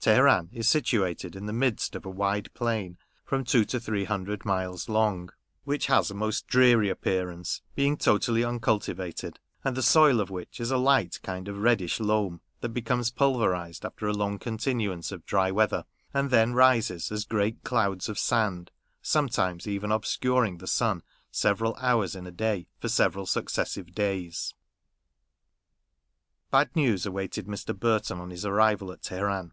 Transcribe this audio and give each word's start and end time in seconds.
Teheran 0.00 0.48
is 0.54 0.66
situated 0.66 1.36
in 1.36 1.44
the 1.44 1.52
midst 1.52 1.94
of 1.94 2.06
a 2.06 2.10
wide 2.10 2.48
plain, 2.54 2.96
from 3.26 3.44
two 3.44 3.66
to 3.66 3.78
three 3.78 4.04
hundred 4.04 4.42
miles 4.46 4.88
long, 4.88 5.28
which 5.64 5.86
has 5.88 6.10
a 6.10 6.14
most 6.14 6.46
dreary 6.46 6.88
appearance, 6.88 7.60
being 7.74 7.94
totally 7.94 8.42
uncultivated, 8.42 9.38
and 9.64 9.76
the 9.76 9.82
soil 9.82 10.18
of 10.18 10.30
which 10.30 10.60
is 10.60 10.70
a 10.70 10.78
light 10.78 11.20
kind 11.22 11.46
of 11.46 11.58
reddish 11.58 12.00
loam, 12.00 12.40
that 12.62 12.70
becomes 12.70 13.10
pulverised 13.10 13.84
after 13.84 14.06
a 14.06 14.14
long 14.14 14.38
continuance 14.38 15.12
of 15.12 15.26
dry 15.26 15.50
weather, 15.50 15.84
and 16.14 16.30
then 16.30 16.54
rises 16.54 17.12
as 17.12 17.26
great 17.26 17.62
clouds 17.62 18.08
of 18.08 18.18
sand, 18.18 18.70
sometimes 19.02 19.66
even 19.66 19.92
obscuring 19.92 20.56
the 20.56 20.66
sun 20.66 21.02
several 21.30 21.74
hours 21.76 22.16
in 22.16 22.26
a 22.26 22.32
day 22.32 22.66
for 22.78 22.88
several 22.88 23.26
successive 23.26 23.94
days. 23.94 24.54
Bad 26.50 26.74
news 26.74 27.04
awaited 27.04 27.46
Mr. 27.46 27.78
Burton 27.78 28.18
on 28.20 28.30
his 28.30 28.46
arrival 28.46 28.90
at 28.90 29.02
Teheran. 29.02 29.52